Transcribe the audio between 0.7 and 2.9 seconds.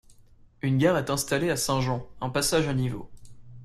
gare est installée à Saint-Jean, un passage à